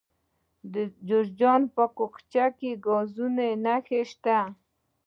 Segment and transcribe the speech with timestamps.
[0.73, 0.75] د
[1.07, 3.25] جوزجان په اقچه کې د ګازو
[3.65, 4.37] نښې شته.